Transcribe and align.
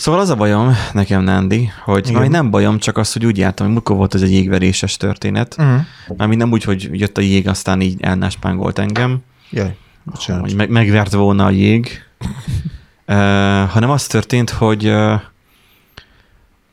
Szóval 0.00 0.20
az 0.20 0.30
a 0.30 0.34
bajom 0.34 0.74
nekem, 0.92 1.22
Nándi, 1.22 1.70
hogy 1.84 2.06
Igen. 2.06 2.18
majd 2.18 2.30
nem 2.30 2.50
bajom, 2.50 2.78
csak 2.78 2.96
az, 2.96 3.12
hogy 3.12 3.26
úgy 3.26 3.38
jártam, 3.38 3.66
hogy 3.66 3.74
mikor 3.74 3.96
volt 3.96 4.14
ez 4.14 4.22
egy 4.22 4.32
jégveréses 4.32 4.96
történet. 4.96 5.56
Uh-huh. 5.58 5.80
Mármint 6.16 6.40
nem 6.40 6.50
úgy, 6.50 6.64
hogy 6.64 6.88
jött 6.92 7.18
a 7.18 7.20
jég, 7.20 7.48
aztán 7.48 7.80
így 7.80 8.00
elnáspángolt 8.00 8.78
engem, 8.78 9.18
Jaj, 9.50 9.76
bocsánat. 10.04 10.42
hogy 10.42 10.54
meg, 10.54 10.70
megvert 10.70 11.12
volna 11.12 11.44
a 11.44 11.50
jég, 11.50 11.88
uh, 13.06 13.14
hanem 13.68 13.90
az 13.90 14.06
történt, 14.06 14.50
hogy 14.50 14.86
uh, 14.86 15.20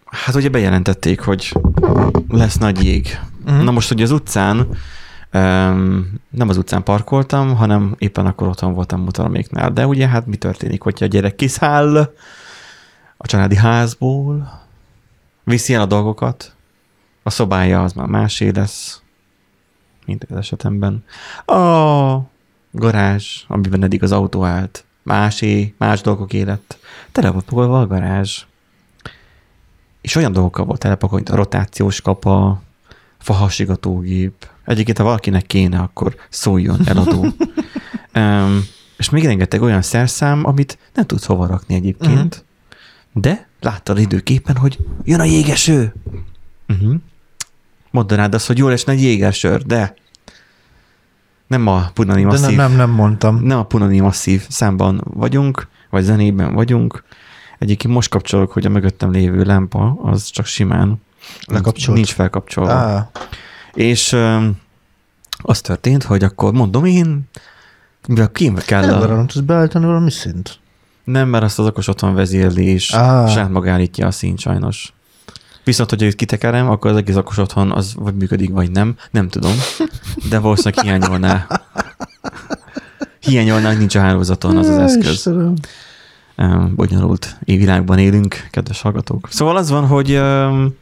hát 0.06 0.36
ugye 0.36 0.50
bejelentették, 0.50 1.20
hogy 1.20 1.54
lesz 2.30 2.58
nagy 2.58 2.84
jég. 2.84 3.20
Uh-huh. 3.46 3.64
Na 3.64 3.72
most, 3.72 3.88
hogy 3.88 4.02
az 4.02 4.12
utcán, 4.12 4.58
um, 5.34 6.20
nem 6.30 6.50
az 6.50 6.58
utcán 6.58 6.84
parkoltam, 6.84 7.56
hanem 7.56 7.96
éppen 7.98 8.26
akkor 8.26 8.48
otthon 8.48 8.74
voltam 8.74 9.02
mutaroméknál. 9.02 9.72
De 9.72 9.88
ugye 9.88 10.08
hát 10.08 10.28
mi 10.28 10.36
történik, 10.36 10.82
hogyha 10.82 11.06
a 11.06 11.08
gyerek 11.08 11.36
kiszáll 11.36 12.10
a 13.18 13.28
családi 13.28 13.56
házból, 13.56 14.62
viszi 15.44 15.74
el 15.74 15.82
a 15.82 15.86
dolgokat, 15.86 16.56
a 17.24 17.30
szobája 17.30 17.84
az 17.84 17.94
már 17.94 18.08
másé 18.08 18.50
lesz, 18.50 19.02
mint 20.06 20.24
az 20.30 20.38
esetemben. 20.38 21.04
A 21.46 22.18
garázs, 22.72 23.44
amiben 23.48 23.84
eddig 23.84 24.04
az 24.04 24.12
autó 24.12 24.44
állt, 24.44 24.86
másé, 25.04 25.74
más 25.78 26.02
dolgok 26.02 26.34
élet. 26.34 26.80
Tele 27.12 27.30
volt 27.30 27.46
pakolva 27.46 27.80
a 27.80 27.88
garázs. 27.88 28.46
És 30.02 30.16
olyan 30.16 30.32
dolgokkal 30.32 30.66
volt 30.66 30.80
telepakolva, 30.80 31.16
mint 31.16 31.30
a 31.30 31.36
rotációs 31.36 32.02
kapa, 32.02 32.62
fahasigatógép. 33.18 34.50
Egyébként, 34.66 34.98
ha 34.98 35.04
valakinek 35.04 35.46
kéne, 35.46 35.80
akkor 35.80 36.16
szóljon 36.30 36.80
eladó. 36.86 37.22
um, 38.16 38.64
és 38.98 39.10
még 39.10 39.26
rengeteg 39.26 39.62
olyan 39.62 39.82
szerszám, 39.82 40.46
amit 40.46 40.78
nem 40.94 41.06
tudsz 41.06 41.26
hova 41.26 41.46
rakni 41.46 41.76
egyébként, 41.76 42.36
uh-huh. 42.36 42.47
De 43.22 43.48
láttad 43.60 44.00
időképpen, 44.00 44.56
hogy 44.56 44.78
jön 45.04 45.20
a 45.20 45.24
jégeső. 45.24 45.94
Uh-huh. 46.68 46.96
Mondanád 47.92 48.34
azt, 48.34 48.48
hogy 48.48 48.58
jól 48.58 48.72
esne 48.72 48.92
egy 48.94 49.02
jégesőr, 49.02 49.62
de 49.62 49.94
nem 51.48 51.68
a 51.68 51.90
Punani 51.94 52.22
De 52.22 52.28
masszív, 52.28 52.56
nem, 52.56 52.56
nem, 52.56 52.78
nem 52.78 52.90
mondtam. 52.90 53.44
nem 53.44 53.58
a 53.60 53.64
Punani 53.64 54.00
masszív 54.00 54.46
számban 54.50 55.02
vagyunk, 55.04 55.68
vagy 55.90 56.04
zenében 56.04 56.54
vagyunk. 56.54 57.04
Egyébként 57.60 57.94
most 57.94 58.10
kapcsolok, 58.10 58.52
hogy 58.52 58.66
a 58.66 58.70
mögöttem 58.70 59.12
lévő 59.12 59.44
lámpa 59.44 60.00
az 60.02 60.26
csak 60.26 60.46
simán 60.46 61.02
Lekapcsolt? 61.46 61.96
nincs 61.96 62.14
felkapcsolva. 62.14 62.72
Á, 62.72 63.10
És 63.74 64.12
um, 64.12 64.60
az 65.38 65.62
történt, 65.62 66.04
hogy 66.04 66.24
akkor 66.24 66.54
mondom 66.54 66.86
én, 66.86 67.30
mivel 68.08 68.32
kim 68.32 68.56
kell 68.56 68.86
nem, 68.86 69.02
a... 69.02 69.26
tudsz 69.26 69.46
beállítani 69.46 69.86
valami 69.86 70.12
szint. 70.12 70.60
Nem, 71.08 71.30
mert 71.30 71.44
azt 71.44 71.60
az 71.60 71.66
okos 71.66 71.88
otthon 71.88 72.14
vezérli, 72.14 72.66
és 72.66 72.94
Á. 72.94 73.28
saját 73.28 73.50
maga 73.50 73.72
állítja 73.72 74.08
a 74.08 74.12
színt 74.12 74.40
sajnos. 74.40 74.94
Viszont, 75.64 75.90
hogyha 75.90 76.06
itt 76.06 76.16
kitekerem, 76.16 76.70
akkor 76.70 76.92
az 76.92 76.98
egész 76.98 77.16
okos 77.16 77.38
otthon 77.38 77.72
az 77.72 77.94
vagy 77.96 78.16
működik, 78.16 78.50
vagy 78.50 78.72
nem. 78.72 78.96
Nem 79.12 79.28
tudom. 79.30 79.52
De 80.30 80.40
valószínűleg 80.40 80.84
hiányolná. 80.84 81.48
Hiányolná, 83.20 83.68
hogy 83.68 83.78
nincs 83.78 83.96
a 83.96 84.00
hálózaton 84.00 84.58
az 84.58 84.68
az 84.68 84.78
eszköz. 84.78 85.12
Istenem. 85.12 85.54
Um, 86.38 86.76
bonyolult 86.76 87.38
évvilágban 87.44 87.98
élünk, 87.98 88.48
kedves 88.52 88.82
hallgatók. 88.82 89.28
Szóval 89.32 89.58
az 89.58 89.70
van, 89.70 89.88
hogy 89.88 90.12
um, 90.12 90.76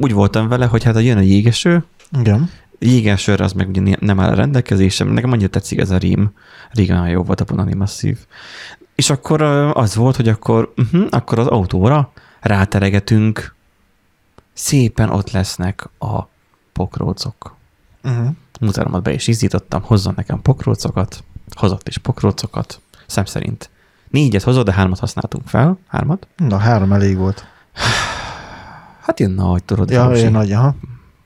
úgy 0.00 0.12
voltam 0.12 0.48
vele, 0.48 0.66
hogy 0.66 0.82
hát 0.84 0.94
ha 0.94 1.00
jön 1.00 1.16
a 1.16 1.20
jégeső, 1.20 1.84
Igen. 2.18 2.50
jégesőr 2.78 3.40
az 3.40 3.52
meg 3.52 3.68
ugye 3.68 3.96
nem 4.00 4.20
áll 4.20 4.30
a 4.30 4.34
rendelkezésem, 4.34 5.08
nekem 5.08 5.32
annyira 5.32 5.48
tetszik 5.48 5.78
ez 5.78 5.90
a 5.90 5.96
rím, 5.96 6.32
régen 6.70 7.08
jó 7.08 7.22
volt 7.22 7.40
a 7.40 7.44
Punani 7.44 7.74
Masszív. 7.74 8.18
És 9.02 9.10
akkor 9.10 9.42
az 9.74 9.94
volt, 9.94 10.16
hogy 10.16 10.28
akkor, 10.28 10.72
uh-huh, 10.76 11.06
akkor 11.10 11.38
az 11.38 11.46
autóra 11.46 12.12
ráteregetünk, 12.40 13.54
szépen 14.52 15.10
ott 15.10 15.30
lesznek 15.30 15.88
a 15.98 16.22
pokrócok. 16.72 17.56
Uh-huh. 18.04 18.28
Mutáromat 18.60 19.02
be 19.02 19.12
is 19.12 19.26
izzítottam, 19.26 19.82
hozzon 19.82 20.12
nekem 20.16 20.42
pokrócokat, 20.42 21.24
hozott 21.54 21.88
is 21.88 21.98
pokrócokat, 21.98 22.80
szem 23.06 23.24
szerint. 23.24 23.70
Négyet 24.08 24.42
hozott, 24.42 24.64
de 24.64 24.72
hármat 24.72 24.98
használtunk 24.98 25.46
fel. 25.46 25.78
Hármat? 25.86 26.26
Na, 26.36 26.56
három 26.56 26.92
elég 26.92 27.16
volt. 27.16 27.46
Hát 29.00 29.18
ilyen 29.18 29.32
nagy, 29.32 29.64
tudod, 29.64 29.90
Ja, 29.90 30.10
én 30.10 30.30
nagy, 30.30 30.52
aha. 30.52 30.74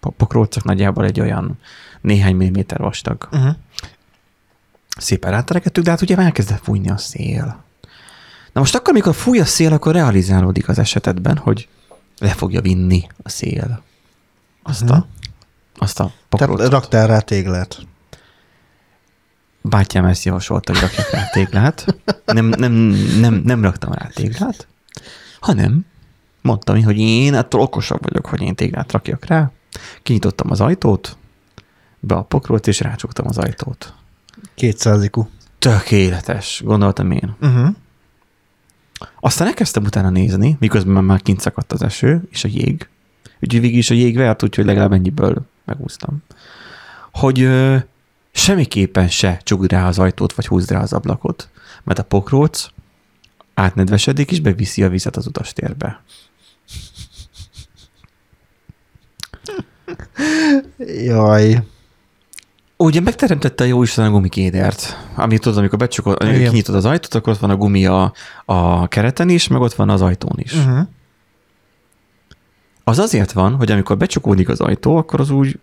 po- 0.00 0.14
pokrócok 0.16 0.64
nagyjából 0.64 1.04
egy 1.04 1.20
olyan 1.20 1.58
néhány 2.00 2.36
milliméter 2.36 2.78
vastag. 2.80 3.28
Uh-huh. 3.32 3.54
Szépen 4.98 5.30
ráteregettük, 5.30 5.84
de 5.84 5.90
hát 5.90 6.02
ugye 6.02 6.16
elkezdett 6.16 6.62
fújni 6.62 6.90
a 6.90 6.96
szél. 6.96 7.64
Na 8.56 8.62
most 8.62 8.74
akkor, 8.74 8.88
amikor 8.92 9.14
fúj 9.14 9.40
a 9.40 9.44
szél, 9.44 9.72
akkor 9.72 9.92
realizálódik 9.92 10.68
az 10.68 10.78
esetedben, 10.78 11.36
hogy 11.36 11.68
le 12.18 12.28
fogja 12.28 12.60
vinni 12.60 13.06
a 13.22 13.28
szél 13.28 13.82
azt 14.62 14.90
a, 14.90 15.06
azt 15.74 16.00
a 16.00 16.04
Te 16.04 16.12
pokrócot. 16.28 16.70
raktál 16.70 17.06
rá 17.06 17.18
téglát. 17.18 17.78
Bátyám 19.60 20.04
ezt 20.04 20.24
javasolta, 20.24 20.72
hogy 20.72 20.80
rakjak 20.80 21.10
rá 21.10 21.26
téglát. 21.26 21.86
Nem, 22.24 22.46
nem, 22.46 22.72
nem, 23.20 23.34
nem 23.34 23.62
raktam 23.62 23.92
rá 23.92 24.06
téglát, 24.06 24.66
hanem 25.40 25.86
mondtam, 26.42 26.84
hogy 26.84 26.98
én 26.98 27.34
attól 27.34 27.60
okosabb 27.60 28.02
vagyok, 28.02 28.26
hogy 28.26 28.40
én 28.40 28.54
téglát 28.54 28.92
rakjak 28.92 29.24
rá. 29.24 29.50
Kinyitottam 30.02 30.50
az 30.50 30.60
ajtót, 30.60 31.16
be 32.00 32.14
a 32.14 32.22
pokróc, 32.22 32.66
és 32.66 32.80
rácsuktam 32.80 33.26
az 33.26 33.38
ajtót. 33.38 33.94
Kétszázikú. 34.54 35.28
Tökéletes, 35.58 36.62
gondoltam 36.64 37.10
én. 37.10 37.36
Uh-huh. 37.40 37.68
Aztán 39.20 39.46
elkezdtem 39.46 39.84
utána 39.84 40.10
nézni, 40.10 40.56
miközben 40.60 41.04
már 41.04 41.22
kint 41.22 41.40
szakadt 41.40 41.72
az 41.72 41.82
eső 41.82 42.22
és 42.30 42.44
a 42.44 42.48
jég. 42.52 42.88
Úgyhogy 43.40 43.60
végig 43.60 43.76
is 43.76 43.90
a 43.90 43.94
jég 43.94 44.16
vert, 44.16 44.42
úgyhogy 44.42 44.64
legalább 44.64 44.92
ennyiből 44.92 45.46
megúsztam. 45.64 46.22
Hogy 47.12 47.40
ö, 47.40 47.76
semmiképpen 48.32 49.08
se 49.08 49.40
csukd 49.42 49.70
rá 49.70 49.88
az 49.88 49.98
ajtót, 49.98 50.32
vagy 50.32 50.46
húzd 50.46 50.70
rá 50.70 50.80
az 50.80 50.92
ablakot, 50.92 51.48
mert 51.84 51.98
a 51.98 52.04
pokróc 52.04 52.68
átnedvesedik, 53.54 54.30
és 54.30 54.40
beviszi 54.40 54.82
a 54.82 54.88
vizet 54.88 55.16
az 55.16 55.26
utastérbe. 55.26 56.02
Jaj. 61.04 61.62
Ugye 62.76 63.00
megteremtette 63.00 63.64
a 63.64 63.66
jó 63.66 63.82
Isten 63.82 64.06
a 64.06 64.10
gumikédert, 64.10 64.96
amit 65.14 65.40
tudod, 65.40 65.58
amikor 65.58 65.78
becsukod, 65.78 66.22
Igen. 66.22 66.48
kinyitod 66.48 66.74
az 66.74 66.84
ajtót, 66.84 67.14
akkor 67.14 67.32
ott 67.32 67.38
van 67.38 67.50
a 67.50 67.56
gumi 67.56 67.86
a, 67.86 68.12
a 68.44 68.88
kereten 68.88 69.28
is, 69.28 69.48
meg 69.48 69.60
ott 69.60 69.74
van 69.74 69.88
az 69.88 70.02
ajtón 70.02 70.34
is. 70.36 70.52
Uh-huh. 70.52 70.78
Az 72.84 72.98
azért 72.98 73.32
van, 73.32 73.54
hogy 73.54 73.70
amikor 73.70 73.96
becsukódik 73.96 74.48
az 74.48 74.60
ajtó, 74.60 74.96
akkor 74.96 75.20
az 75.20 75.30
úgy, 75.30 75.58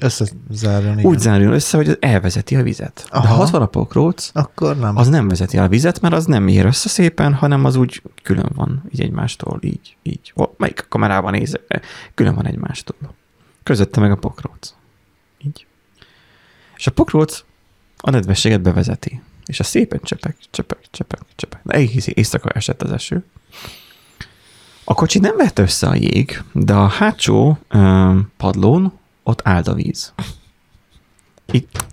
Összezárjon, 0.00 0.98
igen. 0.98 1.10
úgy 1.10 1.18
zárjon 1.18 1.52
össze, 1.52 1.76
hogy 1.76 1.96
elvezeti 2.00 2.56
a 2.56 2.62
vizet. 2.62 3.06
Aha. 3.10 3.22
De 3.22 3.28
ha 3.28 3.42
ott 3.42 3.50
van 3.50 3.62
a 3.62 3.66
pokróc, 3.66 4.30
Akkor 4.32 4.76
nem. 4.76 4.96
az 4.96 5.08
nem 5.08 5.28
vezeti 5.28 5.58
a 5.58 5.68
vizet, 5.68 6.00
mert 6.00 6.14
az 6.14 6.24
nem 6.24 6.48
ér 6.48 6.64
össze 6.64 6.88
szépen, 6.88 7.34
hanem 7.34 7.64
az 7.64 7.76
úgy 7.76 8.02
külön 8.22 8.50
van, 8.54 8.82
így 8.92 9.00
egymástól, 9.00 9.58
így, 9.62 9.96
így. 10.02 10.32
Melyik 10.56 10.86
kamerában 10.88 11.32
nézek? 11.32 11.82
Külön 12.14 12.34
van 12.34 12.46
egymástól. 12.46 12.96
Közötte 13.62 14.00
meg 14.00 14.10
a 14.10 14.16
pokróc. 14.16 14.74
És 16.78 16.86
a 16.86 16.90
pokróc 16.90 17.44
a 17.96 18.10
nedvességet 18.10 18.60
bevezeti. 18.60 19.22
És 19.46 19.60
a 19.60 19.64
szépen 19.64 20.00
csepek, 20.02 20.36
csepek, 20.50 20.78
csepek, 20.90 21.20
csepek. 21.36 21.60
De 21.62 21.74
egész 21.74 22.06
éjszaka 22.06 22.48
esett 22.48 22.82
az 22.82 22.92
eső. 22.92 23.24
A 24.84 24.94
kocsi 24.94 25.18
nem 25.18 25.36
vette 25.36 25.62
össze 25.62 25.86
a 25.86 25.94
jég, 25.94 26.42
de 26.52 26.74
a 26.74 26.86
hátsó 26.86 27.58
ö, 27.68 28.18
padlón 28.36 28.98
ott 29.22 29.40
állt 29.44 29.68
a 29.68 29.74
víz. 29.74 30.12
Itt, 31.50 31.84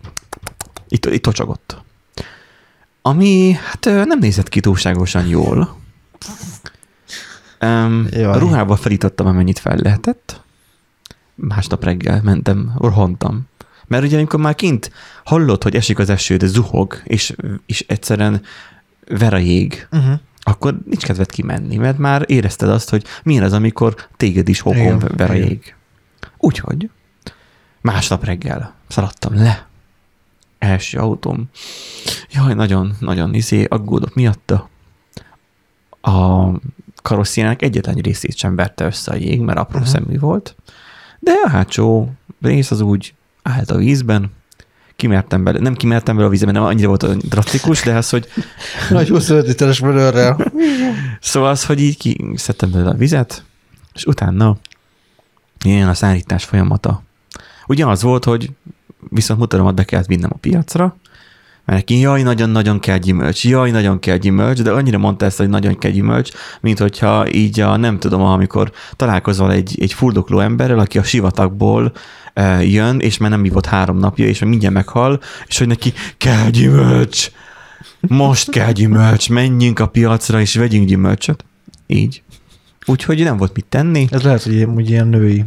itt, 0.88 1.06
itt 1.06 1.22
tocsogott. 1.22 1.84
Ami 3.02 3.52
hát 3.52 3.86
nem 3.86 4.20
nézett 4.20 4.50
ki 4.50 4.60
túlságosan 4.60 5.28
jól. 5.28 5.78
Jaj. 7.60 8.24
a 8.24 8.38
ruhába 8.38 8.76
felítottam, 8.76 9.28
amennyit 9.28 9.60
fel 9.60 9.78
lehetett. 9.78 10.42
Másnap 11.36 11.84
reggel 11.84 12.22
mentem, 12.24 12.74
rohantam. 12.78 13.48
Mert 13.88 14.04
ugye 14.04 14.18
amikor 14.18 14.40
már 14.40 14.56
kint 14.56 14.92
hallod, 15.24 15.64
hogy 15.64 15.76
esik 15.76 16.00
az 16.00 16.10
eső, 16.10 16.38
de 16.38 16.48
zuhog, 16.48 17.02
és, 17.04 17.36
és 17.66 17.86
egyszerűen 17.88 18.42
ver 19.08 19.34
a 19.34 19.38
jég, 19.38 19.88
Uh-huh. 19.92 20.20
akkor 20.42 20.78
nincs 20.86 21.04
kedved 21.04 21.30
kimenni, 21.30 21.78
mert 21.78 21.98
már 21.98 22.24
érezted 22.28 22.70
azt, 22.70 22.90
hogy 22.90 23.06
milyen 23.24 23.44
az, 23.44 23.54
amikor 23.54 23.96
téged 24.18 24.48
is 24.48 24.62
Igen, 24.66 25.12
ver 25.18 25.30
a 25.30 25.34
jég. 25.34 25.76
Úgyhogy 26.38 26.90
másnap 27.82 28.24
reggel 28.24 28.74
szaladtam 28.88 29.36
le. 29.36 29.68
Első 30.60 30.98
autóm. 30.98 31.50
Jaj, 32.32 32.54
nagyon, 32.54 32.96
nagyon 33.00 33.34
izé, 33.34 33.64
aggódok 33.64 34.16
miatta. 34.16 34.70
A 36.02 36.48
karosszénának 37.02 37.62
egyetlen 37.62 37.96
részét 37.96 38.38
sem 38.38 38.56
verte 38.56 38.86
össze 38.86 39.12
a 39.12 39.16
jég, 39.16 39.40
mert 39.40 39.58
apró 39.58 39.80
uh-huh. 39.80 39.94
szemű 39.94 40.20
volt. 40.20 40.56
De 41.20 41.32
a 41.44 41.50
hátsó 41.50 42.12
rész 42.42 42.72
az 42.72 42.82
úgy 42.82 43.14
állt 43.46 43.72
a 43.72 43.78
vízben, 43.78 44.32
kimertem 44.96 45.44
bele, 45.44 45.60
nem 45.60 45.76
kimertem 45.76 46.16
bele 46.16 46.28
a 46.28 46.32
vízbe, 46.32 46.52
nem 46.52 46.64
annyira 46.64 46.88
volt 46.88 47.28
drasztikus, 47.28 47.82
de 47.82 47.96
az, 47.96 48.10
hogy 48.10 48.28
Nagy 48.90 49.08
25 49.08 49.48
literes 49.48 49.80
menőrrel. 49.80 50.52
Szóval 51.20 51.50
az, 51.50 51.66
hogy 51.66 51.82
így 51.82 51.98
kiszedtem 51.98 52.72
belőle 52.72 52.90
a 52.90 52.96
vizet, 52.96 53.44
és 53.94 54.06
utána 54.06 54.58
ilyen 55.64 55.90
a 55.90 55.94
szállítás 55.94 56.44
folyamata. 56.44 57.04
Ugye 57.68 57.86
az 57.86 58.02
volt, 58.02 58.24
hogy 58.24 58.50
viszont 59.10 59.40
mutaromat 59.40 59.76
be 59.76 59.84
kellett 59.84 60.06
vinnem 60.06 60.30
a 60.34 60.38
piacra, 60.38 60.96
mert 61.66 61.80
neki 61.80 62.00
jaj, 62.00 62.22
nagyon-nagyon 62.22 62.80
kell 62.80 62.98
gyümölcs, 62.98 63.46
jaj, 63.46 63.72
nagyon 63.72 64.00
kell 64.00 64.18
gyümölcs, 64.18 64.62
de 64.62 64.72
annyira 64.72 64.98
mondta 64.98 65.26
ezt, 65.26 65.38
hogy 65.38 65.50
nagyon 65.50 65.78
kell 65.78 65.92
gyümölcs, 65.92 66.32
mint 66.62 66.80
hogyha 66.80 67.30
így 67.32 67.60
a, 67.60 67.78
nem 67.78 68.00
tudom, 68.00 68.22
amikor 68.22 68.72
találkozol 68.96 69.52
egy, 69.52 69.78
egy 69.82 69.94
fuldokló 69.94 70.40
emberrel, 70.40 70.80
aki 70.80 70.98
a 70.98 71.04
sivatagból 71.04 71.94
jön, 72.62 73.00
és 73.00 73.18
már 73.18 73.30
nem 73.30 73.46
ivott 73.46 73.66
három 73.66 73.98
napja, 73.98 74.26
és 74.26 74.40
mindjárt 74.40 74.74
meghal, 74.74 75.20
és 75.48 75.58
hogy 75.58 75.68
neki 75.68 75.94
kell 76.18 76.50
gyümölcs, 76.50 77.32
most 78.00 78.50
kell 78.50 78.72
gyümölcs, 78.72 79.30
menjünk 79.30 79.80
a 79.80 79.88
piacra, 79.88 80.40
és 80.42 80.56
vegyünk 80.56 80.88
gyümölcsöt. 80.88 81.46
Így. 81.88 82.24
Úgyhogy 82.86 83.24
nem 83.24 83.38
volt 83.38 83.56
mit 83.56 83.66
tenni. 83.66 84.08
Ez 84.10 84.22
lehet, 84.22 84.44
hogy 84.44 84.54
ilyen, 84.54 84.70
hogy 84.74 84.90
ilyen 84.90 85.08
női 85.08 85.46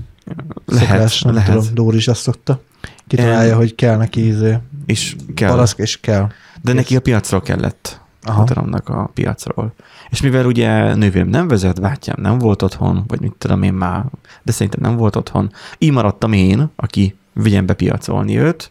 Lehet, 0.66 0.88
szokás, 0.88 1.22
nem 1.22 1.34
lehet. 1.34 1.50
tudom, 1.52 1.74
Dóri 1.74 1.96
is 1.96 2.08
azt 2.08 2.20
szokta. 2.20 2.62
Kitalálja, 3.06 3.52
Em, 3.52 3.56
hogy 3.56 3.74
kell 3.74 3.96
neki 3.96 4.26
ízé. 4.26 4.58
És 4.86 5.16
kell. 5.34 5.50
Balaszk, 5.50 5.78
és 5.78 6.00
kell. 6.00 6.26
De 6.62 6.72
neki 6.72 6.96
a 6.96 7.00
piacról 7.00 7.40
kellett. 7.40 8.00
Aha. 8.28 8.38
Motoromnak 8.38 8.88
a 8.88 9.10
piacról. 9.14 9.74
És 10.10 10.20
mivel 10.20 10.46
ugye 10.46 10.94
nővérem 10.94 11.28
nem 11.28 11.48
vezet, 11.48 11.80
bátyám 11.80 12.16
nem 12.20 12.38
volt 12.38 12.62
otthon, 12.62 13.04
vagy 13.06 13.20
mit 13.20 13.34
tudom 13.38 13.62
én 13.62 13.74
már, 13.74 14.04
de 14.42 14.52
szerintem 14.52 14.80
nem 14.80 14.96
volt 14.96 15.16
otthon, 15.16 15.52
így 15.78 15.92
maradtam 15.92 16.32
én, 16.32 16.70
aki 16.76 17.16
vigyen 17.32 17.66
be 17.66 17.74
piacolni 17.74 18.38
őt, 18.38 18.70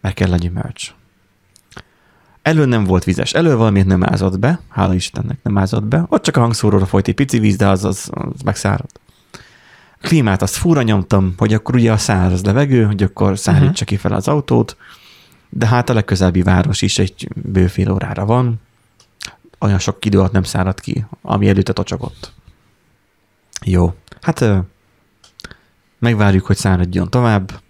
mert 0.00 0.14
kell 0.14 0.32
a 0.32 0.36
gyümölcs. 0.36 0.94
Elő 2.42 2.64
nem 2.64 2.84
volt 2.84 3.04
vizes, 3.04 3.32
elő 3.32 3.56
valamiért 3.56 3.86
nem 3.86 4.04
ázott 4.04 4.38
be, 4.38 4.60
hála 4.68 4.94
Istennek 4.94 5.38
nem 5.42 5.58
ázott 5.58 5.84
be, 5.84 6.04
ott 6.08 6.22
csak 6.22 6.36
a 6.36 6.40
hangszóróra 6.40 6.86
folyt 6.86 7.08
egy 7.08 7.14
pici 7.14 7.38
víz, 7.38 7.56
de 7.56 7.68
az, 7.68 7.84
az, 7.84 8.10
az 8.12 8.40
megszáradt. 8.44 9.00
A 10.00 10.06
klímát 10.06 10.42
azt 10.42 10.54
fúra 10.54 10.82
nyomtam, 10.82 11.34
hogy 11.36 11.54
akkor 11.54 11.74
ugye 11.74 11.92
a 11.92 11.96
száraz 11.96 12.44
levegő, 12.44 12.84
hogy 12.84 13.02
akkor 13.02 13.38
szárítsa 13.38 13.70
uh-huh. 13.70 13.86
ki 13.86 13.96
fel 13.96 14.12
az 14.12 14.28
autót, 14.28 14.76
de 15.48 15.66
hát 15.66 15.90
a 15.90 15.94
legközelebbi 15.94 16.42
város 16.42 16.82
is 16.82 16.98
egy 16.98 17.28
bőfél 17.34 17.90
órára 17.90 18.24
van, 18.24 18.60
olyan 19.60 19.78
sok 19.78 20.04
idő 20.04 20.18
alatt 20.18 20.32
nem 20.32 20.42
szárad 20.42 20.80
ki, 20.80 21.06
ami 21.22 21.48
előtte 21.48 21.72
tocsogott. 21.72 22.32
Jó, 23.64 23.94
hát 24.20 24.44
megvárjuk, 25.98 26.46
hogy 26.46 26.56
száradjon 26.56 27.10
tovább, 27.10 27.62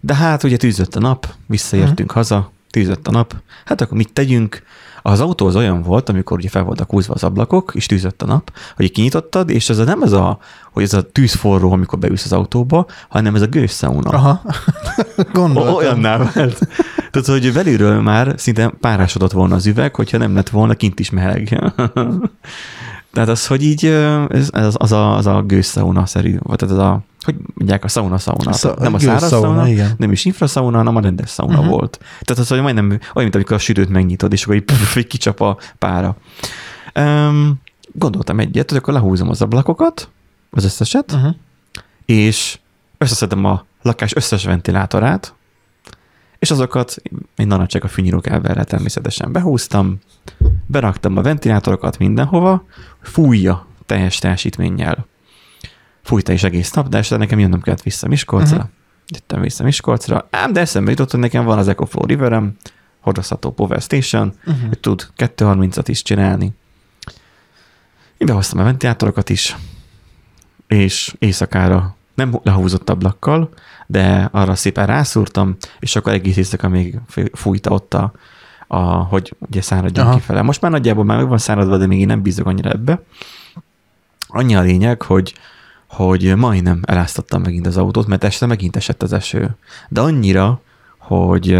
de 0.00 0.14
hát 0.14 0.42
ugye 0.42 0.56
tűzött 0.56 0.94
a 0.94 1.00
nap, 1.00 1.34
visszaértünk 1.46 1.98
uh-huh. 1.98 2.14
haza, 2.14 2.50
tűzött 2.70 3.06
a 3.06 3.10
nap, 3.10 3.34
hát 3.64 3.80
akkor 3.80 3.96
mit 3.96 4.12
tegyünk? 4.12 4.62
Az 5.02 5.20
autó 5.20 5.46
az 5.46 5.56
olyan 5.56 5.82
volt, 5.82 6.08
amikor 6.08 6.38
ugye 6.38 6.48
fel 6.48 6.62
voltak 6.62 6.90
húzva 6.90 7.14
az 7.14 7.24
ablakok, 7.24 7.72
és 7.74 7.86
tűzött 7.86 8.22
a 8.22 8.26
nap, 8.26 8.52
hogy 8.76 8.90
kinyitottad, 8.90 9.50
és 9.50 9.68
ez 9.68 9.78
a, 9.78 9.84
nem 9.84 10.02
ez 10.02 10.12
a, 10.12 10.38
hogy 10.72 10.82
ez 10.82 10.92
a 10.92 11.10
tűzforró, 11.10 11.72
amikor 11.72 11.98
beülsz 11.98 12.24
az 12.24 12.32
autóba, 12.32 12.86
hanem 13.08 13.34
ez 13.34 13.42
a 13.42 13.46
gőzszauna. 13.46 14.10
Aha. 14.10 14.42
Gondoltam. 15.32 15.74
Olyanná 15.74 16.16
vált. 16.16 16.68
Tehát, 17.10 17.28
hogy 17.28 17.52
belülről 17.52 18.00
már 18.00 18.34
szinte 18.36 18.68
párásodott 18.80 19.32
volna 19.32 19.54
az 19.54 19.66
üveg, 19.66 19.94
hogyha 19.94 20.18
nem 20.18 20.34
lett 20.34 20.48
volna 20.48 20.74
kint 20.74 21.00
is 21.00 21.10
meleg. 21.10 21.48
Tehát 23.12 23.28
az, 23.28 23.46
hogy 23.46 23.62
így 23.64 23.84
ez, 24.28 24.48
ez 24.52 24.74
az, 24.78 24.92
a, 24.92 25.16
az 25.16 25.26
a 25.26 25.42
gőzszauna-szerű, 25.42 26.36
vagy 26.42 26.56
tehát 26.58 26.74
ez 26.74 26.80
a, 26.80 27.00
hogy 27.20 27.34
mondják, 27.54 27.84
a 27.84 27.88
sauna-sauna. 27.88 28.52
Szا- 28.52 28.78
nem 28.78 28.94
a 28.94 28.98
száraz 28.98 29.20
gőzszauna, 29.20 29.46
sauna, 29.54 29.68
igen. 29.68 29.90
nem 29.98 30.12
is 30.12 30.24
infraszauna, 30.24 30.76
hanem 30.76 30.96
a 30.96 31.00
rendes 31.00 31.30
sauna 31.30 31.52
Mhm. 31.52 31.60
uh-huh. 31.60 31.76
volt. 31.78 31.98
Tehát 32.20 32.42
az, 32.42 32.48
hogy 32.48 32.60
majdnem 32.60 32.86
olyan, 32.88 33.00
mint 33.14 33.34
amikor 33.34 33.56
a 33.56 33.58
sütőt 33.58 33.88
megnyitod, 33.88 34.32
és 34.32 34.42
akkor 34.42 34.54
így, 34.54 34.62
pff, 34.64 34.96
így 34.96 35.06
kicsap 35.06 35.40
a 35.40 35.56
pára. 35.78 36.16
Um, 36.94 37.60
gondoltam 37.92 38.40
egyet, 38.40 38.68
hogy 38.70 38.78
akkor 38.78 38.94
lehúzom 38.94 39.28
az 39.28 39.42
ablakokat, 39.42 40.08
az 40.50 40.64
összeset, 40.64 41.12
Uh-huh. 41.12 41.34
és 42.04 42.58
összeszedem 42.98 43.44
a 43.44 43.64
lakás 43.82 44.14
összes 44.14 44.44
ventilátorát, 44.44 45.34
és 46.40 46.50
azokat 46.50 46.96
egy 47.36 47.46
narancsak 47.46 47.84
a 47.84 47.88
fűnyírókábelre 47.88 48.64
természetesen 48.64 49.32
behúztam, 49.32 49.98
beraktam 50.66 51.16
a 51.16 51.22
ventilátorokat 51.22 51.98
mindenhova, 51.98 52.64
fújja 53.02 53.66
teljes 53.86 54.18
teljesítménnyel. 54.18 55.06
Fújta 56.02 56.32
is 56.32 56.42
egész 56.42 56.72
nap, 56.72 56.88
de 56.88 56.98
este 56.98 57.16
nekem 57.16 57.38
jönnöm 57.38 57.60
kellett 57.60 57.82
vissza 57.82 58.08
Miskolcra. 58.08 58.56
Uh-huh. 58.56 58.70
Jöttem 59.08 59.40
vissza 59.40 59.64
Miskolcra, 59.64 60.28
ám 60.30 60.52
de 60.52 60.60
eszembe 60.60 60.90
jutott, 60.90 61.10
hogy 61.10 61.20
nekem 61.20 61.44
van 61.44 61.58
az 61.58 61.68
EcoFlow 61.68 62.06
Riverem, 62.06 62.56
hordozható 63.00 63.50
Power 63.52 63.80
Station, 63.80 64.34
Uh-huh. 64.46 64.68
hogy 64.68 64.78
tud 64.78 65.08
230-at 65.16 65.84
is 65.86 66.02
csinálni. 66.02 66.52
Én 68.16 68.26
behoztam 68.26 68.58
a 68.58 68.64
ventilátorokat 68.64 69.30
is, 69.30 69.56
és 70.66 71.14
éjszakára 71.18 71.96
nem 72.14 72.40
lehúzott 72.42 72.90
ablakkal, 72.90 73.48
de 73.86 74.28
arra 74.32 74.54
szépen 74.54 74.86
rászúrtam, 74.86 75.56
és 75.78 75.96
akkor 75.96 76.12
egész 76.12 76.36
éjszaka 76.36 76.68
még 76.68 77.00
fújta 77.32 77.70
ott 77.70 77.94
a, 77.94 78.12
a 78.66 78.78
hogy 78.82 79.36
ugye 79.38 79.62
száradjon 79.62 80.06
Aha. 80.06 80.14
kifele. 80.14 80.42
Most 80.42 80.60
már 80.60 80.70
nagyjából 80.70 81.04
már 81.04 81.18
meg 81.18 81.28
van 81.28 81.38
száradva, 81.38 81.76
de 81.76 81.86
még 81.86 82.00
én 82.00 82.06
nem 82.06 82.22
bízok 82.22 82.46
annyira 82.46 82.70
ebbe. 82.70 83.02
Annyi 84.28 84.54
a 84.54 84.60
lényeg, 84.60 85.02
hogy 85.02 85.34
hogy 85.86 86.36
majdnem 86.36 86.80
eláztattam 86.84 87.42
megint 87.42 87.66
az 87.66 87.76
autót, 87.76 88.06
mert 88.06 88.24
este 88.24 88.46
megint 88.46 88.76
esett 88.76 89.02
az 89.02 89.12
eső. 89.12 89.56
De 89.88 90.00
annyira, 90.00 90.60
hogy 90.98 91.52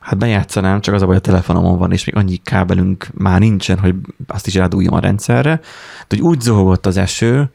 hát 0.00 0.18
bejátszanám, 0.18 0.80
csak 0.80 0.94
az 0.94 1.02
a 1.02 1.06
baj, 1.06 1.16
a 1.16 1.20
telefonomon 1.20 1.78
van, 1.78 1.92
és 1.92 2.04
még 2.04 2.16
annyi 2.16 2.36
kábelünk 2.36 3.08
már 3.14 3.40
nincsen, 3.40 3.78
hogy 3.78 3.94
azt 4.26 4.46
is 4.46 4.54
rádújjam 4.54 4.94
a 4.94 4.98
rendszerre. 4.98 5.60
De 6.08 6.16
hogy 6.16 6.20
úgy 6.20 6.40
zohogott 6.40 6.86
az 6.86 6.96
eső, 6.96 7.50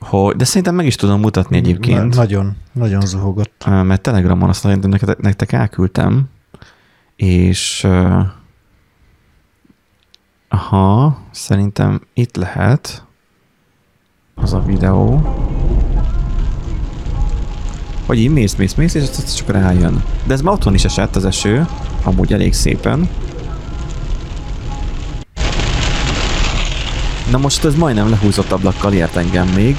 hogy, 0.00 0.36
de 0.36 0.44
szerintem 0.44 0.74
meg 0.74 0.86
is 0.86 0.96
tudom 0.96 1.20
mutatni 1.20 1.56
egyébként. 1.56 2.08
Na- 2.14 2.22
Nagyon, 2.22 2.56
nagyon 2.72 3.00
zuhogott. 3.00 3.64
Mert 3.66 4.00
Telegramon 4.00 4.48
azt 4.48 4.60
szerintem 4.60 5.16
nektek, 5.20 5.52
elküldtem, 5.52 6.28
és 7.16 7.86
aha, 10.48 11.18
szerintem 11.30 12.00
itt 12.14 12.36
lehet 12.36 13.04
az 14.34 14.52
a 14.52 14.62
videó, 14.62 15.20
hogy 18.06 18.18
így 18.18 18.30
mész, 18.32 18.54
mész, 18.54 18.74
mész, 18.74 18.94
és 18.94 19.34
csak 19.34 19.48
rájön. 19.48 20.02
De 20.26 20.32
ez 20.32 20.40
már 20.42 20.54
otthon 20.54 20.74
is 20.74 20.84
esett 20.84 21.16
az 21.16 21.24
eső, 21.24 21.66
amúgy 22.04 22.32
elég 22.32 22.52
szépen. 22.52 23.08
Na 27.30 27.38
most 27.38 27.64
ez 27.64 27.74
majdnem 27.74 28.10
lehúzott 28.10 28.52
ablakkal 28.52 28.92
ért 28.92 29.16
engem 29.16 29.48
még 29.48 29.76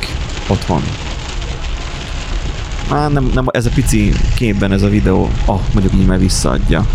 otthon. 0.48 0.82
Már 2.90 3.12
nem, 3.12 3.32
nem, 3.34 3.46
ez 3.52 3.66
a 3.66 3.70
pici 3.70 4.14
képben 4.36 4.72
ez 4.72 4.82
a 4.82 4.90
videó, 4.90 5.30
ah, 5.46 5.60
mondjuk 5.74 5.94
így 5.94 6.06
már 6.06 6.20
visszaadja. 6.20 6.86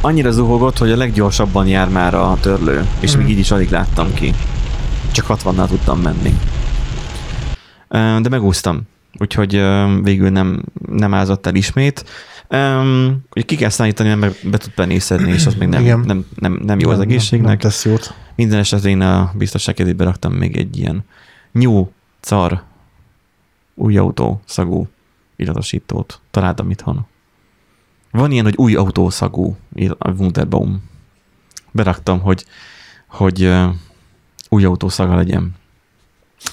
Annyira 0.00 0.30
zuhogott, 0.30 0.78
hogy 0.78 0.90
a 0.90 0.96
leggyorsabban 0.96 1.66
jár 1.66 1.88
már 1.88 2.14
a 2.14 2.36
törlő, 2.40 2.86
és 3.00 3.16
Mm. 3.16 3.18
még 3.18 3.28
így 3.28 3.38
is 3.38 3.50
alig 3.50 3.70
láttam 3.70 4.14
ki. 4.14 4.34
Csak 5.12 5.26
60-nal 5.28 5.66
tudtam 5.66 6.00
menni. 6.00 6.34
De 8.22 8.28
megúsztam, 8.28 8.80
úgyhogy 9.18 9.62
végül 10.02 10.30
nem, 10.30 10.62
nem 10.90 11.14
ázott 11.14 11.46
el 11.46 11.54
ismét. 11.54 12.04
Um, 12.52 13.24
hogy 13.30 13.44
ki 13.44 13.56
kell 13.56 13.68
szállítani, 13.68 14.14
mert 14.14 14.48
be 14.50 14.56
tud 14.58 14.70
penészedni, 14.72 15.32
és 15.32 15.46
az 15.46 15.54
még 15.54 15.68
nem, 15.68 15.82
Igen. 15.82 16.00
nem, 16.00 16.26
nem, 16.34 16.60
nem 16.64 16.78
jó 16.78 16.90
az 16.90 16.96
Nem- 16.98 17.06
Nem, 17.06 17.16
egészségnek. 17.16 17.48
nem 17.48 17.58
tesz 17.58 17.84
jót. 17.84 18.14
Minden 18.34 18.58
esetre 18.58 18.88
én 18.88 19.00
a 19.00 19.32
biztonság 19.34 19.74
kedvébe 19.74 20.04
raktam 20.04 20.32
még 20.32 20.56
egy 20.56 20.78
ilyen 20.78 21.04
new 21.52 21.88
car 22.20 22.62
új 23.74 23.96
autó 23.96 24.40
szagú 24.44 24.88
illatosítót. 25.36 26.20
Találtam 26.30 26.70
itthon. 26.70 27.06
Van 28.10 28.30
ilyen, 28.30 28.44
hogy 28.44 28.56
új 28.56 28.74
autó 28.74 29.10
szagú 29.10 29.56
a 29.98 30.10
Wunderbaum. 30.10 30.82
Beraktam, 31.70 32.20
hogy, 32.20 32.44
hogy 33.06 33.44
uh, 33.44 33.68
új 34.48 34.64
autó 34.64 34.88
szaga 34.88 35.14
legyen. 35.14 35.54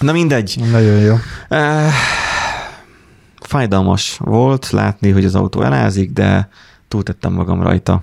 Na 0.00 0.12
mindegy. 0.12 0.56
Nagyon 0.70 0.98
jó. 1.00 1.14
Uh, 1.48 1.92
fájdalmas 3.50 4.18
volt 4.18 4.70
látni, 4.70 5.10
hogy 5.10 5.24
az 5.24 5.34
autó 5.34 5.62
elázik, 5.62 6.12
de 6.12 6.48
túltettem 6.88 7.32
magam 7.32 7.62
rajta. 7.62 8.02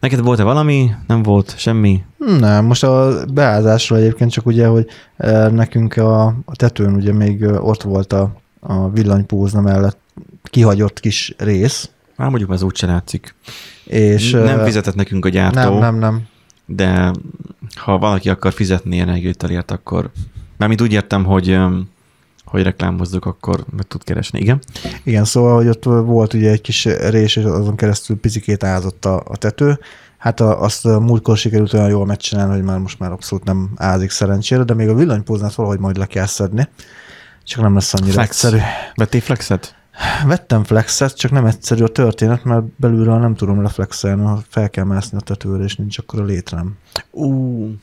Neked 0.00 0.20
volt-e 0.20 0.42
valami? 0.42 0.90
Nem 1.06 1.22
volt 1.22 1.54
semmi? 1.58 2.04
Nem, 2.38 2.64
most 2.64 2.84
a 2.84 3.24
beázásról 3.32 3.98
egyébként 3.98 4.30
csak 4.30 4.46
ugye, 4.46 4.66
hogy 4.66 4.86
eh, 5.16 5.50
nekünk 5.50 5.96
a, 5.96 6.26
a 6.26 6.56
tetőn 6.56 6.94
ugye 6.94 7.12
még 7.12 7.42
eh, 7.42 7.66
ott 7.66 7.82
volt 7.82 8.12
a, 8.12 8.32
a 8.60 8.90
villanypózna 8.90 9.60
mellett 9.60 9.98
kihagyott 10.42 11.00
kis 11.00 11.34
rész, 11.38 11.90
Már 12.16 12.28
mondjuk 12.28 12.52
ez 12.52 12.62
úgyse 12.62 12.86
látszik. 12.86 13.34
és... 13.84 14.30
nem 14.30 14.58
eh, 14.58 14.64
fizetett 14.64 14.94
nekünk 14.94 15.24
a 15.24 15.28
gyártó, 15.28 15.60
Nem, 15.60 15.78
nem, 15.78 15.98
nem. 15.98 16.22
de 16.66 17.12
ha 17.74 17.98
valaki 17.98 18.28
akar 18.28 18.52
fizetni 18.52 18.98
energiaütelért, 18.98 19.70
akkor 19.70 20.10
mármint 20.56 20.80
úgy 20.80 20.92
értem, 20.92 21.24
hogy, 21.24 21.58
hogy 22.50 22.62
reklámozzuk, 22.62 23.24
akkor 23.24 23.64
meg 23.76 23.86
tud 23.86 24.04
keresni. 24.04 24.40
Igen? 24.40 24.60
Igen, 25.02 25.24
szóval, 25.24 25.56
hogy 25.56 25.68
ott 25.68 25.84
volt 25.84 26.34
ugye 26.34 26.50
egy 26.50 26.60
kis 26.60 26.84
rés, 26.84 27.36
és 27.36 27.44
azon 27.44 27.76
keresztül 27.76 28.20
picikét 28.20 28.64
ázott 28.64 29.04
a, 29.04 29.22
a 29.24 29.36
tető. 29.36 29.78
Hát 30.18 30.40
a, 30.40 30.62
azt 30.62 30.86
a 30.86 31.00
múltkor 31.00 31.36
sikerült 31.36 31.72
olyan 31.72 31.88
jól 31.88 32.06
megcsinálni, 32.06 32.54
hogy 32.54 32.62
már 32.62 32.78
most 32.78 32.98
már 32.98 33.12
abszolút 33.12 33.44
nem 33.44 33.70
ázik 33.76 34.10
szerencsére, 34.10 34.62
de 34.62 34.74
még 34.74 34.88
a 34.88 34.94
villanypóznát 34.94 35.54
valahogy 35.54 35.78
majd 35.78 35.96
le 35.96 36.06
kell 36.06 36.26
szedni. 36.26 36.68
Csak 37.44 37.62
nem 37.62 37.74
lesz 37.74 37.94
annyira 37.94 38.12
Flex. 38.12 38.28
egyszerű. 38.28 38.62
Vettél 38.94 39.20
flexet? 39.20 39.76
Vettem 40.26 40.64
flexet, 40.64 41.16
csak 41.16 41.30
nem 41.30 41.44
egyszerű 41.44 41.84
a 41.84 41.88
történet, 41.88 42.44
mert 42.44 42.64
belülről 42.76 43.18
nem 43.18 43.34
tudom 43.34 43.62
leflexelni, 43.62 44.24
ha 44.24 44.42
fel 44.48 44.70
kell 44.70 44.84
mászni 44.84 45.18
a 45.18 45.20
tetőre, 45.20 45.64
és 45.64 45.76
nincs 45.76 45.98
akkor 45.98 46.20
a 46.20 46.24
létrem. 46.24 46.76
Ú. 47.10 47.74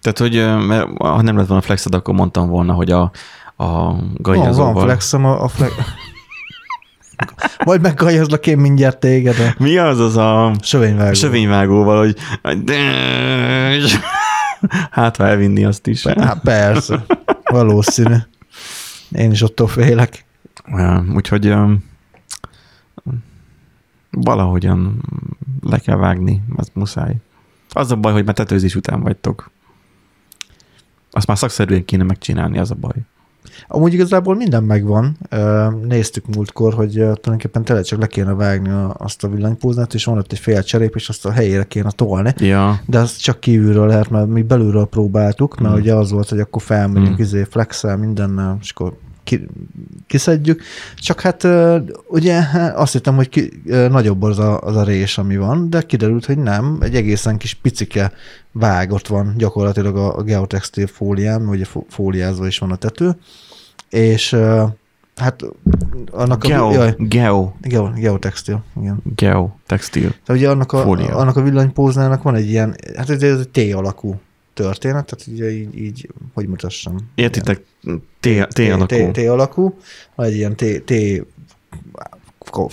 Tehát, 0.00 0.18
hogy 0.18 0.66
mert 0.66 0.88
ha 0.98 1.22
nem 1.22 1.36
lett 1.36 1.46
volna 1.46 1.62
flexed, 1.62 1.94
akkor 1.94 2.14
mondtam 2.14 2.48
volna, 2.48 2.72
hogy 2.72 2.90
a, 2.90 3.10
a 3.56 3.64
Van, 3.66 4.10
gajazóval. 4.14 4.72
van 4.72 4.84
flexem, 4.84 5.24
a, 5.24 5.42
a 5.42 5.48
flex... 5.48 5.72
Majd 7.64 7.80
meggajazlak 7.80 8.46
én 8.46 8.58
mindjárt 8.58 8.98
téged 9.00 9.38
a 9.38 9.54
Mi 9.62 9.76
az 9.76 9.98
az 9.98 10.16
a 10.16 10.52
sövényvágó. 10.62 11.12
sövényvágóval, 11.12 11.98
hogy 11.98 12.16
hát 14.90 15.16
ha 15.16 15.26
elvinni 15.26 15.64
azt 15.64 15.86
is. 15.86 16.06
Hát 16.06 16.40
persze, 16.40 17.04
valószínű. 17.44 18.16
Én 19.10 19.30
is 19.30 19.42
attól 19.42 19.66
félek. 19.68 20.24
Ja, 20.66 21.04
Úgyhogy 21.14 21.46
öm, 21.46 21.84
valahogyan 24.10 25.02
le 25.62 25.78
kell 25.78 25.96
vágni, 25.96 26.42
az 26.56 26.70
muszáj. 26.72 27.14
Az 27.70 27.90
a 27.90 27.96
baj, 27.96 28.12
hogy 28.12 28.24
már 28.24 28.34
tetőzés 28.34 28.74
után 28.74 29.00
vagytok. 29.00 29.50
Azt 31.10 31.26
már 31.26 31.38
szakszerűen 31.38 31.84
kéne 31.84 32.04
megcsinálni, 32.04 32.58
az 32.58 32.70
a 32.70 32.74
baj. 32.74 32.94
Amúgy 33.68 33.92
igazából 33.92 34.34
minden 34.36 34.62
megvan. 34.62 35.16
Néztük 35.82 36.34
múltkor, 36.34 36.74
hogy 36.74 36.90
tulajdonképpen 36.90 37.64
tele 37.64 37.82
csak 37.82 38.00
le 38.00 38.06
kéne 38.06 38.32
vágni 38.32 38.70
azt 38.96 39.24
a 39.24 39.28
villanypóznát, 39.28 39.94
és 39.94 40.04
van 40.04 40.18
ott 40.18 40.32
egy 40.32 40.38
fél 40.38 40.62
cserép, 40.62 40.94
és 40.94 41.08
azt 41.08 41.26
a 41.26 41.30
helyére 41.30 41.64
kéne 41.64 41.90
tolni. 41.90 42.34
Ja, 42.38 42.80
De 42.86 42.98
azt 42.98 43.22
csak 43.22 43.40
kívülről 43.40 43.86
lehet, 43.86 44.10
mert 44.10 44.26
mi 44.26 44.42
belülről 44.42 44.86
próbáltuk, 44.86 45.60
mert 45.60 45.74
Mm. 45.74 45.78
ugye 45.78 45.94
az 45.94 46.10
volt, 46.10 46.28
hogy 46.28 46.40
akkor 46.40 46.62
felmegyünk 46.62 47.16
mm. 47.18 47.22
izé 47.22 47.46
flexel 47.50 47.96
mindennel, 47.96 48.58
és 48.60 48.70
akkor 48.70 48.92
ki, 49.24 49.46
kiszedjük. 50.06 50.62
Csak 50.96 51.20
hát 51.20 51.46
ugye 52.06 52.40
azt 52.74 52.92
hittem, 52.92 53.14
hogy 53.14 53.28
ki, 53.28 53.62
nagyobb 53.64 54.22
az 54.22 54.38
a, 54.38 54.60
az 54.60 54.76
a 54.76 54.84
rés, 54.84 55.18
ami 55.18 55.36
van, 55.36 55.70
de 55.70 55.82
kiderült, 55.82 56.24
hogy 56.24 56.38
nem. 56.38 56.78
Egy 56.80 56.94
egészen 56.94 57.36
kis 57.36 57.54
picike 57.54 58.12
vág 58.52 58.92
ott 58.92 59.06
van 59.06 59.34
gyakorlatilag 59.36 59.96
a, 59.96 60.16
a 60.16 60.22
geotextil 60.22 60.86
fólián, 60.86 61.48
ugye 61.48 61.64
fó- 61.64 61.86
fóliázva 61.88 62.46
is 62.46 62.58
van 62.58 62.70
a 62.70 62.76
tető, 62.76 63.16
és 63.88 64.36
hát 65.16 65.42
annak 66.10 66.46
geo, 66.46 66.68
a... 66.68 66.72
Jaj, 66.72 66.94
geo, 66.98 67.52
geo, 67.60 67.90
geotextil, 67.90 68.62
igen. 68.80 69.02
geo, 69.16 69.50
textil. 69.66 70.08
Tehát 70.24 70.42
ugye 70.42 70.50
annak 70.50 70.72
a, 70.72 70.82
Fólia. 70.82 71.16
annak 71.16 71.36
a 71.36 71.42
villanypóznának 71.42 72.22
van 72.22 72.34
egy 72.34 72.48
ilyen, 72.48 72.76
hát 72.96 73.10
ez 73.10 73.22
ez 73.22 73.38
egy 73.38 73.48
T 73.48 73.74
alakú 73.74 74.20
történet, 74.54 75.04
tehát 75.06 75.26
ugye 75.26 75.50
így, 75.52 75.78
így 75.78 76.08
hogy 76.34 76.46
mutassam. 76.48 76.96
Értitek? 77.14 77.62
T, 78.20 78.58
alakú. 78.58 79.10
T, 79.10 79.18
alakú, 79.18 79.78
vagy 80.14 80.34
ilyen 80.34 80.56
T, 80.56 80.92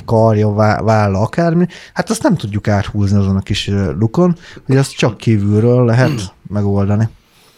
karja, 0.06 0.50
vá- 0.50 0.82
válla, 0.82 1.20
akármi. 1.20 1.66
Hát 1.94 2.10
azt 2.10 2.24
nem 2.24 2.36
tudjuk 2.36 2.68
áthúzni 2.68 3.18
azon 3.18 3.36
a 3.36 3.40
kis 3.42 3.68
lukon, 4.00 4.36
hogy 4.66 4.78
azt 4.78 4.96
csak 4.96 5.18
kívülről 5.18 5.86
lehet 5.86 6.34
megoldani. 6.48 7.08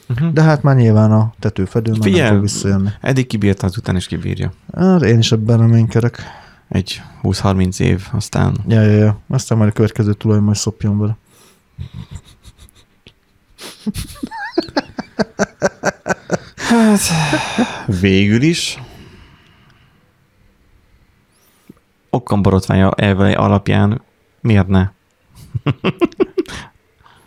Uh-huh. 0.09 0.31
De 0.31 0.41
hát 0.41 0.61
már 0.63 0.75
nyilván 0.75 1.11
a 1.11 1.33
tetőfedő 1.39 1.91
már 1.91 1.99
nem 1.99 2.09
Figyelj, 2.11 2.29
fog 2.31 2.41
visszajönni. 2.41 2.89
eddig 3.01 3.27
kibírta, 3.27 3.65
azután 3.67 3.95
is 3.95 4.07
kibírja. 4.07 4.53
Hát 4.75 5.01
én 5.01 5.17
is 5.17 5.31
ebben 5.31 5.57
reménykedek. 5.57 6.21
Egy 6.69 7.01
20-30 7.23 7.79
év, 7.79 8.07
aztán 8.11 8.57
Ja, 8.67 8.81
ja, 8.81 8.91
ja. 8.97 9.19
Aztán 9.27 9.57
majd 9.57 9.69
a 9.69 9.73
következő 9.73 10.13
tulaj 10.13 10.39
majd 10.39 10.55
szopjon 10.57 10.99
vele. 10.99 11.17
Hát, 16.55 16.99
végül 17.99 18.41
is 18.41 18.81
okkan 22.09 22.41
borotványa 22.41 22.91
elve 22.91 23.33
alapján 23.33 24.01
miért 24.41 24.67
ne? 24.67 24.89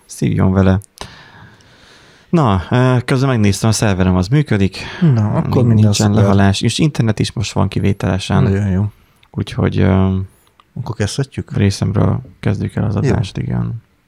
Szívjon 0.07 0.53
vele. 0.53 0.81
Na, 2.29 2.63
közben 3.05 3.29
megnéztem, 3.29 3.69
a 3.69 3.73
szerverem 3.73 4.17
az 4.17 4.29
működik. 4.29 4.79
Na, 5.01 5.33
akkor 5.33 5.65
minden 5.65 5.85
nincsen 5.85 6.13
lehalás, 6.13 6.61
és 6.61 6.79
internet 6.79 7.19
is 7.19 7.33
most 7.33 7.53
van 7.53 7.69
kivételesen, 7.69 8.43
Nagyon 8.43 8.69
jó. 8.69 8.93
úgyhogy 9.31 9.81
Akkor 9.81 10.97
kezdhetjük? 10.97 11.57
részemről 11.57 12.21
kezdjük 12.41 12.75
el 12.75 12.85
az 12.85 12.95
Jó. 12.95 13.01
adást, 13.01 13.37
igen. 13.37 13.83